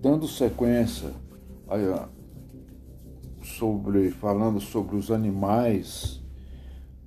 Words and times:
dando 0.00 0.26
sequência 0.26 1.10
sobre 3.42 4.10
falando 4.10 4.58
sobre 4.58 4.96
os 4.96 5.10
animais, 5.10 6.22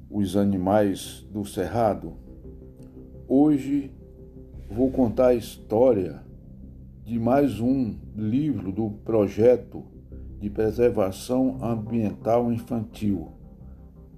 os 0.09 0.37
animais 0.37 1.25
do 1.31 1.43
cerrado. 1.43 2.13
Hoje 3.27 3.91
vou 4.69 4.91
contar 4.91 5.27
a 5.27 5.33
história 5.35 6.23
de 7.03 7.17
mais 7.17 7.59
um 7.59 7.95
livro 8.15 8.71
do 8.71 8.91
projeto 9.03 9.83
de 10.39 10.49
preservação 10.49 11.57
ambiental 11.63 12.51
infantil, 12.51 13.31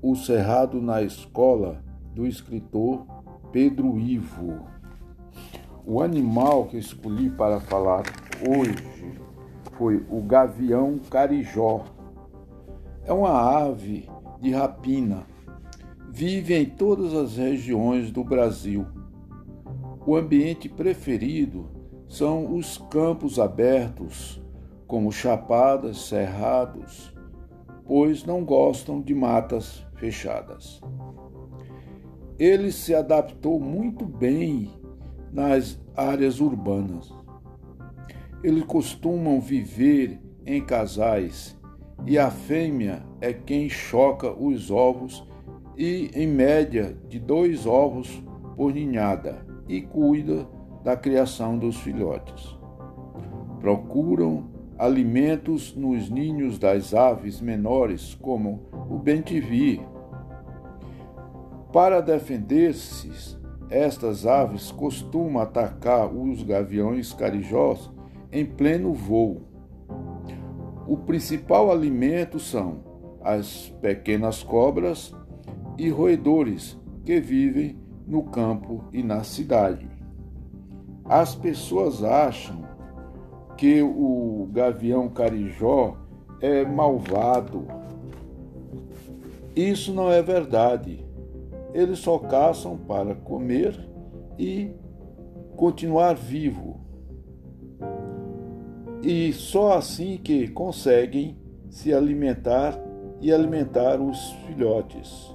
O 0.01 0.15
Cerrado 0.15 0.81
na 0.81 1.01
Escola, 1.01 1.81
do 2.13 2.27
escritor 2.27 3.05
Pedro 3.53 3.97
Ivo. 3.97 4.67
O 5.85 6.01
animal 6.01 6.65
que 6.65 6.77
escolhi 6.77 7.29
para 7.29 7.59
falar 7.59 8.03
hoje 8.47 9.21
foi 9.77 10.05
o 10.09 10.21
gavião 10.21 10.99
carijó. 11.09 11.83
É 13.03 13.13
uma 13.13 13.31
ave 13.31 14.09
de 14.41 14.51
rapina. 14.51 15.25
Vive 16.11 16.55
em 16.55 16.65
todas 16.65 17.13
as 17.13 17.37
regiões 17.37 18.11
do 18.11 18.23
Brasil. 18.23 18.85
O 20.05 20.15
ambiente 20.15 20.69
preferido 20.69 21.69
são 22.07 22.55
os 22.55 22.77
campos 22.89 23.39
abertos, 23.39 24.41
como 24.87 25.11
chapadas, 25.11 26.07
cerrados, 26.07 27.13
pois 27.85 28.23
não 28.23 28.45
gostam 28.45 29.01
de 29.01 29.13
matas 29.13 29.85
fechadas. 29.95 30.81
Ele 32.37 32.71
se 32.71 32.93
adaptou 32.93 33.59
muito 33.59 34.05
bem 34.05 34.69
nas 35.31 35.79
áreas 35.95 36.39
urbanas. 36.39 37.11
Eles 38.45 38.63
costumam 38.65 39.41
viver 39.41 40.21
em 40.45 40.63
casais 40.63 41.59
e 42.05 42.15
a 42.19 42.29
fêmea 42.29 43.03
é 43.19 43.33
quem 43.33 43.67
choca 43.67 44.31
os 44.31 44.69
ovos 44.69 45.27
e, 45.75 46.11
em 46.13 46.27
média, 46.27 46.95
de 47.09 47.17
dois 47.17 47.65
ovos 47.65 48.23
por 48.55 48.71
ninhada 48.71 49.43
e 49.67 49.81
cuida 49.81 50.47
da 50.83 50.95
criação 50.95 51.57
dos 51.57 51.77
filhotes. 51.77 52.55
Procuram 53.59 54.43
alimentos 54.77 55.75
nos 55.75 56.11
ninhos 56.11 56.59
das 56.59 56.93
aves 56.93 57.41
menores, 57.41 58.13
como 58.13 58.69
o 58.87 58.99
bentivi. 58.99 59.81
Para 61.73 61.99
defender-se, 61.99 63.09
estas 63.71 64.27
aves 64.27 64.71
costumam 64.71 65.41
atacar 65.41 66.13
os 66.13 66.43
gaviões 66.43 67.11
carijós 67.11 67.94
em 68.35 68.45
pleno 68.45 68.93
voo. 68.93 69.41
O 70.87 70.97
principal 70.97 71.71
alimento 71.71 72.39
são 72.39 72.83
as 73.23 73.69
pequenas 73.81 74.43
cobras 74.43 75.13
e 75.77 75.89
roedores 75.89 76.79
que 77.03 77.19
vivem 77.19 77.79
no 78.05 78.23
campo 78.23 78.83
e 78.93 79.01
na 79.01 79.23
cidade. 79.23 79.89
As 81.05 81.33
pessoas 81.33 82.03
acham 82.03 82.63
que 83.57 83.81
o 83.81 84.47
gavião 84.51 85.09
carijó 85.09 85.97
é 86.41 86.65
malvado. 86.65 87.65
Isso 89.55 89.93
não 89.93 90.11
é 90.11 90.21
verdade 90.21 91.05
eles 91.75 91.99
só 91.99 92.17
caçam 92.17 92.77
para 92.77 93.13
comer 93.13 93.77
e 94.39 94.71
continuar 95.57 96.15
vivo. 96.15 96.79
E 99.03 99.33
só 99.33 99.77
assim 99.77 100.17
que 100.17 100.47
conseguem 100.47 101.37
se 101.69 101.93
alimentar 101.93 102.79
e 103.21 103.31
alimentar 103.31 103.99
os 103.99 104.31
filhotes. 104.47 105.33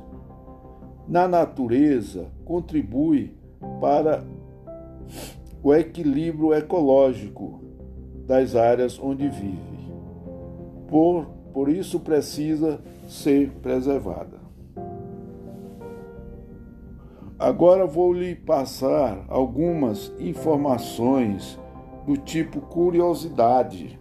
Na 1.07 1.27
natureza, 1.29 2.27
contribui 2.45 3.35
para 3.81 4.25
o 5.63 5.75
equilíbrio 5.75 6.55
ecológico 6.55 7.61
das 8.27 8.55
áreas 8.57 8.99
onde 8.99 9.29
vive. 9.29 9.93
Por, 10.89 11.27
por 11.53 11.69
isso 11.69 12.01
precisa 12.01 12.81
ser 13.07 13.51
preservada. 13.63 14.41
Agora 17.39 17.87
vou 17.87 18.13
lhe 18.13 18.35
passar 18.35 19.25
algumas 19.29 20.13
informações 20.19 21.59
do 22.07 22.17
tipo 22.17 22.61
curiosidade. 22.61 23.99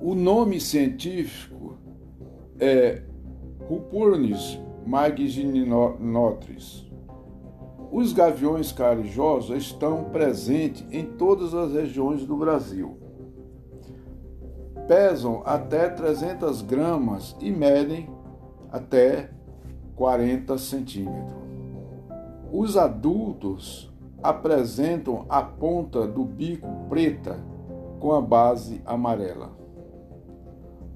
O 0.00 0.14
nome 0.14 0.60
científico 0.60 1.78
é 2.60 3.02
Rupurnis 3.68 4.58
magninotris. 4.86 6.86
Os 7.90 8.12
gaviões 8.12 8.70
carijosos 8.70 9.56
estão 9.56 10.04
presentes 10.04 10.86
em 10.90 11.04
todas 11.04 11.54
as 11.54 11.72
regiões 11.72 12.24
do 12.24 12.36
Brasil. 12.36 12.98
Pesam 14.86 15.42
até 15.44 15.88
300 15.88 16.62
gramas 16.62 17.36
e 17.40 17.50
medem 17.50 18.08
até 18.70 19.30
40 19.96 20.56
centímetros. 20.58 21.38
Os 22.52 22.76
adultos 22.76 23.87
apresentam 24.22 25.24
a 25.28 25.42
ponta 25.42 26.06
do 26.06 26.24
bico 26.24 26.68
preta 26.88 27.38
com 28.00 28.12
a 28.12 28.20
base 28.20 28.82
amarela. 28.84 29.56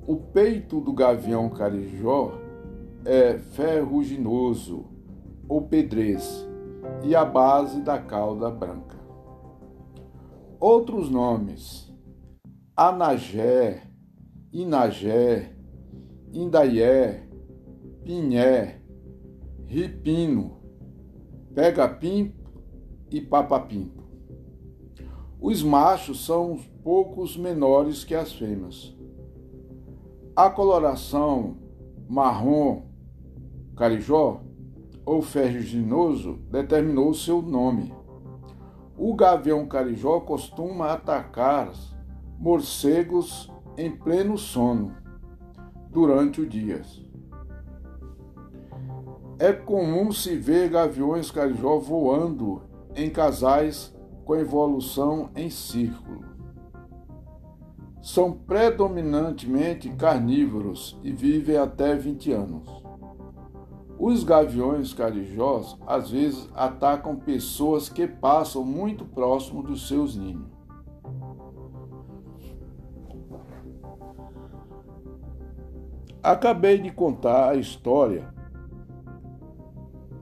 O 0.07 0.17
peito 0.17 0.81
do 0.81 0.93
gavião 0.93 1.49
carijó 1.49 2.33
é 3.05 3.39
ferruginoso 3.39 4.87
ou 5.49 5.63
pedrez 5.63 6.49
e 7.05 7.15
a 7.15 7.25
base 7.25 7.81
da 7.81 7.99
cauda 7.99 8.51
branca. 8.51 8.99
Outros 10.59 11.11
nomes: 11.11 11.93
anagé, 12.77 13.83
inagé, 14.53 15.53
indaié, 16.33 17.29
pinhé, 18.05 18.81
ripino, 19.67 20.59
pega-pim 21.55 22.35
e 23.13 23.21
papapinto. 23.21 24.03
Os 25.41 25.63
machos 25.63 26.25
são 26.25 26.59
poucos 26.83 27.37
menores 27.37 28.05
que 28.05 28.15
as 28.15 28.33
fêmeas. 28.33 28.97
A 30.35 30.49
coloração 30.49 31.57
marrom 32.09 32.83
carijó 33.77 34.41
ou 35.05 35.21
ferruginoso 35.21 36.39
determinou 36.51 37.13
seu 37.13 37.43
nome. 37.43 37.93
O 38.97 39.15
gavião 39.15 39.67
carijó 39.67 40.21
costuma 40.21 40.93
atacar 40.93 41.73
morcegos 42.39 43.51
em 43.77 43.91
pleno 43.91 44.39
sono 44.39 44.95
durante 45.91 46.41
o 46.41 46.47
dia. 46.47 46.83
É 49.39 49.53
comum 49.53 50.13
se 50.13 50.37
ver 50.37 50.71
gaviões 50.71 51.31
carijó 51.31 51.79
voando 51.79 52.63
em 52.95 53.11
casais 53.11 53.95
com 54.25 54.37
evolução 54.37 55.31
em 55.35 55.51
círculo. 55.51 56.25
São 58.01 58.33
predominantemente 58.33 59.89
carnívoros 59.91 60.99
e 61.03 61.13
vivem 61.13 61.57
até 61.57 61.95
20 61.95 62.33
anos. 62.33 62.83
Os 63.99 64.25
gaviões 64.25 64.93
carijós 64.93 65.79
às 65.87 66.11
vezes 66.11 66.49
atacam 66.55 67.15
pessoas 67.15 67.89
que 67.89 68.07
passam 68.07 68.65
muito 68.65 69.05
próximo 69.05 69.63
dos 69.63 69.87
seus 69.87 70.17
ninhos. 70.17 70.51
Acabei 76.21 76.79
de 76.79 76.91
contar 76.91 77.51
a 77.51 77.57
história 77.57 78.33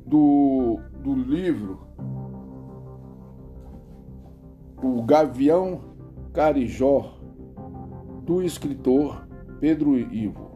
do, 0.05 0.79
do 1.03 1.15
livro 1.15 1.87
O 4.83 5.03
Gavião 5.03 5.81
Carijó, 6.33 7.15
do 8.23 8.43
escritor 8.43 9.27
Pedro 9.61 9.99
Ivo. 9.99 10.51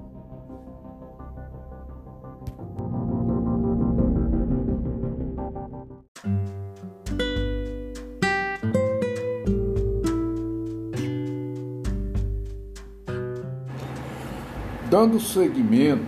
Dando 14.89 15.19
seguimento 15.19 16.05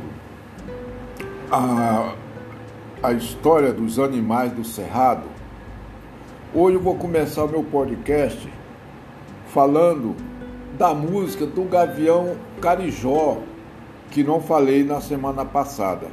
a, 1.50 2.14
a, 3.02 3.12
história 3.12 3.72
dos 3.72 3.98
animais 3.98 4.52
do 4.52 4.64
Cerrado, 4.64 5.35
Hoje 6.54 6.76
eu 6.76 6.80
vou 6.80 6.94
começar 6.94 7.44
o 7.44 7.48
meu 7.48 7.64
podcast 7.64 8.48
falando 9.48 10.14
da 10.78 10.94
música 10.94 11.44
do 11.44 11.64
Gavião 11.64 12.36
Carijó, 12.62 13.38
que 14.12 14.22
não 14.22 14.40
falei 14.40 14.84
na 14.84 15.00
semana 15.00 15.44
passada. 15.44 16.06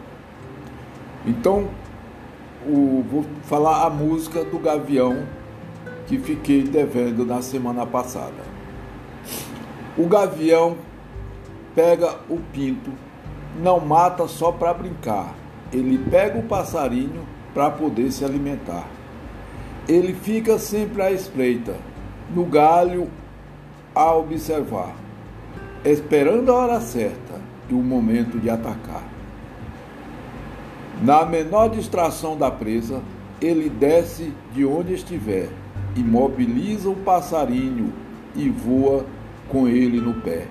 Então, 1.23 1.67
o, 2.67 3.05
vou 3.09 3.23
falar 3.43 3.85
a 3.85 3.89
música 3.91 4.43
do 4.43 4.57
Gavião 4.57 5.23
que 6.07 6.17
fiquei 6.17 6.63
devendo 6.63 7.23
na 7.25 7.41
semana 7.43 7.85
passada. 7.85 8.43
O 9.95 10.07
Gavião 10.07 10.75
pega 11.75 12.17
o 12.27 12.39
pinto, 12.51 12.89
não 13.61 13.79
mata 13.79 14.27
só 14.27 14.51
para 14.51 14.73
brincar. 14.73 15.35
Ele 15.71 15.97
pega 16.09 16.39
o 16.39 16.43
passarinho 16.43 17.23
para 17.53 17.69
poder 17.69 18.11
se 18.11 18.25
alimentar. 18.25 19.02
Ele 19.87 20.13
fica 20.13 20.57
sempre 20.57 21.01
à 21.01 21.11
espreita, 21.11 21.75
no 22.33 22.45
galho 22.45 23.09
a 23.93 24.15
observar, 24.15 24.95
esperando 25.83 26.51
a 26.51 26.55
hora 26.55 26.79
certa 26.79 27.41
e 27.69 27.73
o 27.73 27.83
momento 27.83 28.39
de 28.39 28.49
atacar. 28.49 29.03
Na 31.01 31.25
menor 31.25 31.69
distração 31.69 32.37
da 32.37 32.49
presa, 32.49 33.01
ele 33.41 33.69
desce 33.69 34.31
de 34.53 34.63
onde 34.65 34.93
estiver, 34.93 35.49
imobiliza 35.97 36.89
o 36.89 36.95
passarinho 36.95 37.91
e 38.33 38.47
voa 38.49 39.05
com 39.49 39.67
ele 39.67 39.99
no 39.99 40.13
pé. 40.21 40.47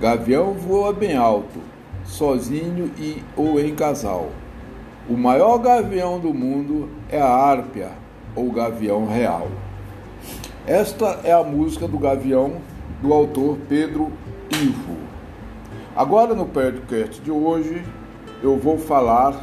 Gavião 0.00 0.54
voa 0.54 0.92
bem 0.92 1.16
alto, 1.16 1.60
sozinho 2.04 2.90
e 2.98 3.22
ou 3.36 3.60
em 3.60 3.76
casal. 3.76 4.30
O 5.08 5.16
maior 5.16 5.58
gavião 5.58 6.18
do 6.18 6.34
mundo 6.34 6.88
é 7.08 7.20
a 7.20 7.28
árpia, 7.28 7.99
ou 8.34 8.50
gavião 8.50 9.06
real. 9.06 9.48
Esta 10.66 11.20
é 11.24 11.32
a 11.32 11.42
música 11.42 11.88
do 11.88 11.98
gavião 11.98 12.56
do 13.00 13.12
autor 13.12 13.58
Pedro 13.68 14.12
Ivo. 14.50 14.96
Agora 15.96 16.34
no 16.34 16.46
podcast 16.46 17.20
de 17.20 17.30
hoje 17.30 17.84
eu 18.42 18.56
vou 18.56 18.78
falar 18.78 19.34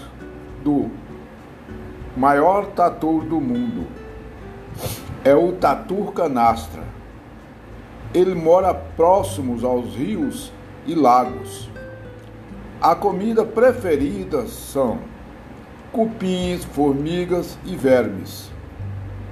do 0.64 0.90
maior 2.16 2.68
tatu 2.68 3.20
do 3.22 3.42
mundo. 3.42 3.88
É 5.24 5.36
o 5.36 5.54
tatu 5.54 6.12
canastra. 6.14 6.84
Ele 8.14 8.34
mora 8.34 8.74
próximos 8.74 9.64
aos 9.64 9.96
rios 9.96 10.52
e 10.86 10.96
lagos. 10.96 11.70
A 12.82 12.96
comida 12.96 13.44
preferida 13.44 14.48
são 14.48 15.00
cupins, 15.92 16.64
formigas 16.64 17.58
e 17.66 17.76
vermes. 17.76 18.52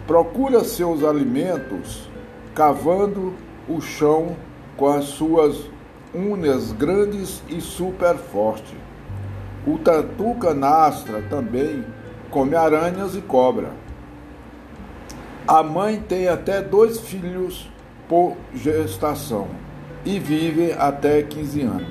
Procura 0.07 0.63
seus 0.63 1.03
alimentos 1.03 2.07
cavando 2.53 3.33
o 3.67 3.81
chão 3.81 4.35
com 4.77 4.87
as 4.87 5.05
suas 5.05 5.67
unhas 6.13 6.71
grandes 6.71 7.41
e 7.49 7.59
super 7.59 8.15
fortes. 8.15 8.75
O 9.65 9.79
tatu 9.79 10.35
canastra 10.35 11.23
também 11.23 11.83
come 12.29 12.55
aranhas 12.55 13.15
e 13.15 13.21
cobra. 13.21 13.71
A 15.47 15.63
mãe 15.63 15.99
tem 15.99 16.27
até 16.27 16.61
dois 16.61 16.99
filhos 16.99 17.67
por 18.07 18.37
gestação 18.53 19.47
e 20.05 20.19
vive 20.19 20.71
até 20.73 21.23
15 21.23 21.61
anos. 21.61 21.87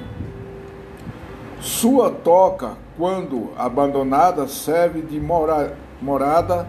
Sua 1.60 2.10
toca, 2.10 2.76
quando 2.96 3.50
abandonada, 3.56 4.46
serve 4.46 5.02
de 5.02 5.18
mora 5.18 5.76
morada 6.00 6.68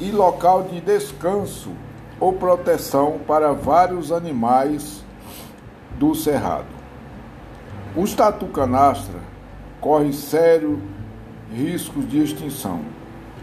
e 0.00 0.10
local 0.10 0.64
de 0.64 0.80
descanso 0.80 1.70
ou 2.18 2.32
proteção 2.32 3.20
para 3.26 3.52
vários 3.52 4.12
animais 4.12 5.04
do 5.98 6.14
cerrado. 6.14 6.66
O 7.94 8.06
tatu 8.06 8.46
canastra 8.46 9.20
corre 9.80 10.12
sério 10.12 10.80
riscos 11.52 12.08
de 12.08 12.22
extinção, 12.22 12.80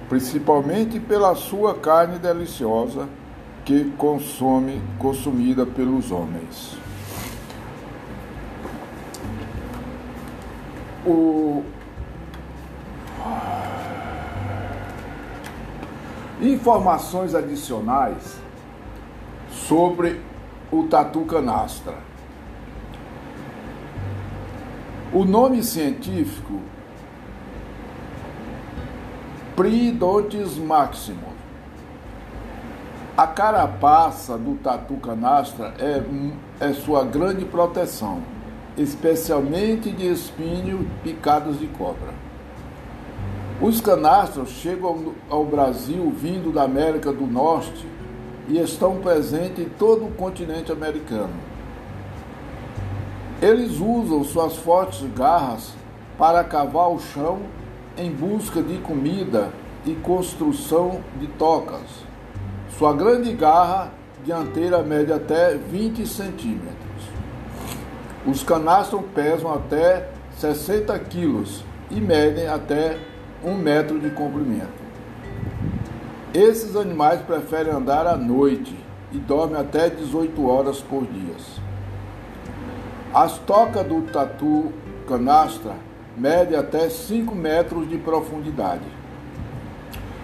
principalmente 0.09 0.99
pela 0.99 1.35
sua 1.35 1.75
carne 1.75 2.19
deliciosa 2.19 3.07
que 3.65 3.85
consome 3.97 4.81
consumida 4.99 5.65
pelos 5.65 6.11
homens. 6.11 6.77
O 11.05 11.63
informações 16.43 17.33
adicionais 17.33 18.37
sobre 19.49 20.19
o 20.71 20.83
tatu 20.83 21.21
canastra. 21.21 21.95
O 25.13 25.23
nome 25.23 25.63
científico 25.63 26.59
Pridontis 29.55 30.57
maximus. 30.57 31.33
A 33.15 33.27
carapaça 33.27 34.35
do 34.35 34.55
tatu 34.55 34.95
canastra 34.95 35.75
é, 35.77 36.01
é 36.59 36.73
sua 36.73 37.05
grande 37.05 37.45
proteção, 37.45 38.23
especialmente 38.75 39.91
de 39.91 40.11
espinho 40.11 40.89
picados 41.03 41.59
de 41.59 41.67
cobra. 41.67 42.09
Os 43.63 43.79
canastros 43.79 44.49
chegam 44.49 45.13
ao 45.29 45.45
Brasil 45.45 46.11
vindo 46.17 46.51
da 46.51 46.63
América 46.63 47.13
do 47.13 47.25
Norte 47.25 47.87
e 48.49 48.59
estão 48.59 48.97
presentes 48.97 49.65
em 49.65 49.69
todo 49.69 50.03
o 50.03 50.11
continente 50.11 50.69
americano. 50.69 51.31
Eles 53.41 53.79
usam 53.79 54.21
suas 54.25 54.57
fortes 54.57 55.01
garras 55.15 55.75
para 56.17 56.43
cavar 56.43 56.89
o 56.89 56.99
chão 56.99 57.39
em 57.97 58.11
busca 58.11 58.61
de 58.61 58.79
comida 58.79 59.49
e 59.85 59.93
construção 59.93 60.99
de 61.17 61.27
tocas. 61.27 62.03
Sua 62.77 62.91
grande 62.91 63.31
garra 63.31 63.93
dianteira 64.25 64.83
mede 64.83 65.13
até 65.13 65.55
20 65.55 66.05
centímetros. 66.05 66.75
Os 68.27 68.43
canastros 68.43 69.03
pesam 69.15 69.53
até 69.53 70.09
60 70.37 70.99
quilos 70.99 71.63
e 71.89 72.01
medem 72.01 72.47
até 72.47 73.12
um 73.43 73.55
metro 73.55 73.99
de 73.99 74.09
comprimento. 74.09 74.83
Esses 76.33 76.75
animais 76.75 77.21
preferem 77.21 77.73
andar 77.73 78.07
à 78.07 78.15
noite 78.15 78.75
e 79.11 79.17
dormem 79.17 79.59
até 79.59 79.89
18 79.89 80.47
horas 80.47 80.79
por 80.79 81.05
dia. 81.05 81.35
As 83.13 83.37
tocas 83.39 83.85
do 83.85 84.01
tatu 84.11 84.71
canastra 85.07 85.73
medem 86.17 86.57
até 86.57 86.89
5 86.89 87.35
metros 87.35 87.87
de 87.87 87.97
profundidade. 87.97 88.85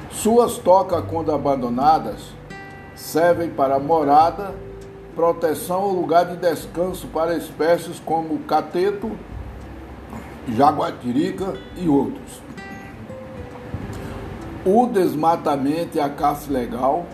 Suas 0.10 0.58
tocas, 0.58 1.04
quando 1.08 1.32
abandonadas, 1.32 2.32
servem 2.96 3.50
para 3.50 3.80
morada, 3.80 4.56
proteção 5.16 5.82
ou 5.82 5.94
lugar 5.94 6.26
de 6.26 6.38
descanso 6.38 7.08
para 7.08 7.36
espécies 7.36 8.00
como 8.00 8.40
cateto, 8.40 9.12
jaguatirica 10.48 11.54
e 11.78 11.88
outros. 11.88 12.42
O 14.66 14.86
desmatamento 14.88 15.96
e 15.98 16.02
a 16.02 16.10
caça 16.10 16.50
ilegal 16.50 17.06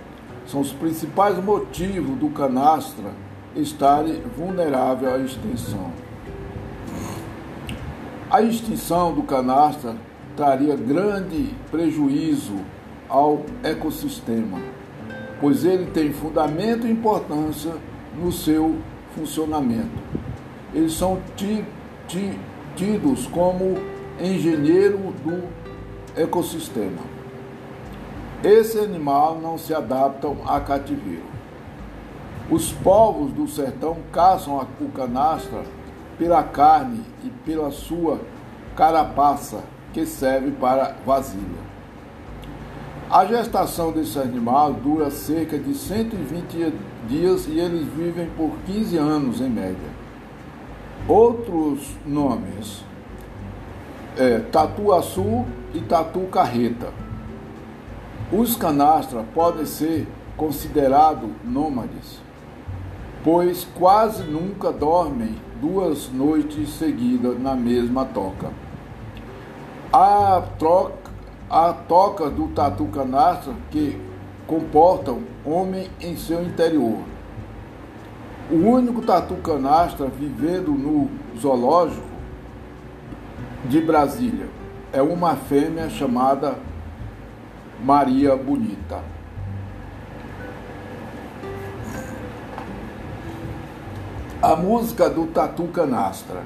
são 0.48 0.62
os 0.62 0.72
principais 0.74 1.38
motivos 1.38 2.18
do 2.18 2.30
canastra 2.30 3.12
estar 3.56 4.04
vulnerável 4.36 5.14
à 5.14 5.20
extinção. 5.20 5.92
A 8.32 8.42
extinção 8.42 9.14
do 9.14 9.22
canastra 9.22 9.96
traria 10.36 10.76
grande 10.76 11.54
prejuízo 11.70 12.56
ao 13.08 13.46
ecossistema, 13.64 14.60
pois 15.40 15.64
ele 15.64 15.86
tem 15.92 16.12
fundamento 16.12 16.88
e 16.88 16.92
importância 16.92 17.74
no 18.18 18.32
seu 18.32 18.76
funcionamento. 19.16 20.04
Eles 20.74 20.94
são 20.94 21.22
tidos 22.76 23.28
como 23.28 23.78
engenheiro 24.20 25.14
do 25.24 25.44
ecossistema. 26.20 27.15
Esse 28.46 28.78
animal 28.78 29.40
não 29.42 29.58
se 29.58 29.74
adaptam 29.74 30.38
a 30.46 30.60
cativeiro. 30.60 31.26
Os 32.48 32.72
povos 32.72 33.32
do 33.32 33.48
sertão 33.48 33.98
caçam 34.14 34.64
o 34.80 34.90
canastra 34.90 35.64
pela 36.16 36.44
carne 36.44 37.02
e 37.24 37.30
pela 37.44 37.72
sua 37.72 38.20
carapaça, 38.76 39.64
que 39.92 40.06
serve 40.06 40.52
para 40.52 40.96
vasilha. 41.04 41.66
A 43.10 43.26
gestação 43.26 43.92
desse 43.92 44.20
animal 44.20 44.74
dura 44.74 45.10
cerca 45.10 45.58
de 45.58 45.74
120 45.74 46.72
dias 47.08 47.48
e 47.48 47.60
eles 47.60 47.88
vivem 47.88 48.30
por 48.38 48.52
15 48.68 48.96
anos 48.96 49.42
em 49.42 49.50
média. 49.50 49.90
Outros 51.08 51.96
nomes 52.06 52.86
é 54.16 54.38
tatu-açu 54.38 55.46
e 55.74 55.80
tatu-carreta. 55.80 57.05
Os 58.38 58.58
canastras 58.58 59.26
podem 59.34 59.66
ser 59.66 60.06
considerados 60.36 61.30
nômades, 61.42 62.20
pois 63.24 63.66
quase 63.78 64.24
nunca 64.24 64.74
dormem 64.74 65.38
duas 65.62 66.10
noites 66.10 66.68
seguidas 66.72 67.42
na 67.42 67.56
mesma 67.56 68.04
toca. 68.04 68.52
A, 69.94 70.44
troca, 70.60 71.12
a 71.50 71.72
toca 71.72 72.30
do 72.30 72.50
tatu 72.50 72.88
canastra 72.88 73.54
que 73.72 73.98
comportam 74.46 75.22
homem 75.46 75.90
em 76.02 76.18
seu 76.18 76.44
interior. 76.44 77.00
O 78.52 78.56
único 78.56 79.02
tatu 79.02 79.36
canastra 79.36 80.08
vivendo 80.08 80.72
no 80.72 81.10
zoológico 81.40 82.06
de 83.70 83.80
Brasília 83.80 84.50
é 84.92 85.02
uma 85.02 85.38
fêmea 85.38 85.90
chamada 85.90 86.56
Maria 87.84 88.36
Bonita. 88.36 89.02
A 94.42 94.56
música 94.56 95.10
do 95.10 95.28
Tatu 95.28 95.66
Canastra. 95.68 96.44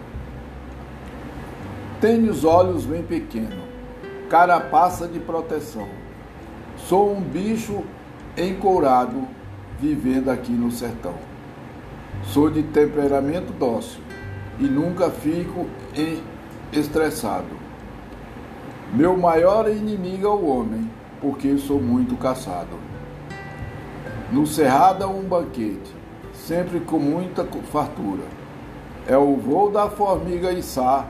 Tenho 2.01 2.31
os 2.31 2.45
olhos 2.45 2.86
bem 2.86 3.03
pequenos, 3.03 3.59
carapaça 4.29 5.07
de 5.07 5.19
proteção. 5.19 5.88
Sou 6.77 7.13
um 7.13 7.21
bicho 7.21 7.83
encourado 8.38 9.27
vivendo 9.79 10.29
aqui 10.29 10.51
no 10.51 10.71
sertão. 10.71 11.15
Sou 12.24 12.50
de 12.50 12.63
temperamento 12.63 13.51
dócil 13.53 14.01
e 14.59 14.63
nunca 14.63 15.09
fico 15.09 15.67
estressado. 16.71 17.59
Meu 18.93 19.17
maior 19.17 19.69
inimigo 19.69 20.25
é 20.25 20.29
o 20.29 20.45
homem, 20.48 20.88
porque 21.22 21.58
sou 21.58 21.82
muito 21.82 22.16
caçado. 22.16 22.78
No 24.32 24.46
cerrado 24.46 25.08
um 25.08 25.24
banquete, 25.24 25.96
sempre 26.34 26.80
com 26.80 27.00
muita 27.00 27.46
fartura. 27.72 28.24
É 29.08 29.18
o 29.18 29.36
voo 29.36 29.72
da 29.72 29.90
formiga 29.90 30.52
Içá, 30.52 31.06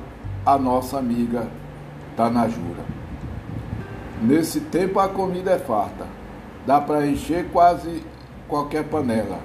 a 0.46 0.58
nossa 0.58 0.98
amiga 0.98 1.48
Tanajura. 2.16 2.84
Nesse 4.22 4.62
tempo 4.62 5.00
a 5.00 5.08
comida 5.08 5.52
é 5.52 5.60
farta, 5.60 6.06
dá 6.66 6.80
para 6.80 7.08
encher 7.08 7.50
quase 7.52 8.04
qualquer 8.48 8.84
panela. 8.86 9.40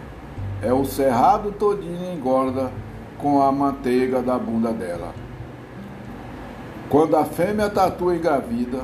É 0.62 0.72
o 0.72 0.84
cerrado 0.84 1.52
todinho 1.52 2.12
engorda 2.12 2.70
com 3.18 3.42
a 3.42 3.52
manteiga 3.52 4.22
da 4.22 4.38
bunda 4.38 4.72
dela. 4.72 5.12
Quando 6.88 7.16
a 7.16 7.24
fêmea 7.24 7.68
tatua 7.68 8.16
engravida, 8.16 8.82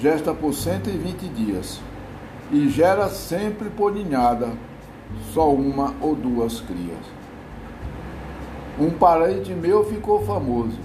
gesta 0.00 0.32
por 0.32 0.54
120 0.54 1.28
dias 1.28 1.80
e 2.52 2.68
gera 2.68 3.08
sempre 3.08 3.68
por 3.68 3.92
ninhada, 3.92 4.52
só 5.32 5.52
uma 5.52 5.94
ou 6.00 6.14
duas 6.14 6.60
crias. 6.60 6.98
Um 8.78 8.90
parente 8.90 9.52
meu 9.52 9.84
ficou 9.84 10.24
famoso, 10.24 10.78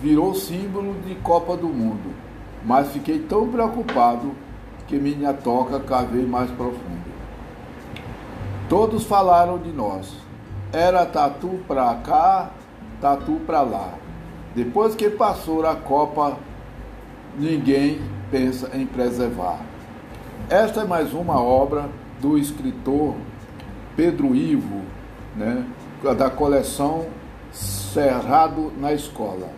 virou 0.00 0.34
símbolo 0.34 0.94
de 1.06 1.14
Copa 1.16 1.56
do 1.56 1.68
Mundo, 1.68 2.14
mas 2.64 2.88
fiquei 2.92 3.18
tão 3.18 3.48
preocupado 3.48 4.32
que 4.86 4.96
minha 4.96 5.34
toca 5.34 5.78
cavei 5.80 6.24
mais 6.24 6.50
profundo. 6.52 7.06
Todos 8.68 9.04
falaram 9.04 9.58
de 9.58 9.70
nós. 9.70 10.14
Era 10.72 11.06
tatu 11.06 11.60
pra 11.68 11.94
cá, 11.96 12.50
tatu 13.00 13.40
pra 13.46 13.60
lá. 13.62 13.94
Depois 14.54 14.94
que 14.94 15.10
passou 15.10 15.64
a 15.66 15.76
Copa, 15.76 16.36
ninguém 17.38 18.00
pensa 18.30 18.70
em 18.74 18.86
preservar. 18.86 19.60
Esta 20.48 20.82
é 20.82 20.84
mais 20.84 21.12
uma 21.12 21.40
obra 21.40 21.88
do 22.20 22.38
escritor 22.38 23.14
Pedro 23.96 24.34
Ivo, 24.34 24.82
né, 25.34 25.64
da 26.16 26.30
coleção 26.30 27.06
Cerrado 27.52 28.72
na 28.78 28.92
Escola. 28.92 29.48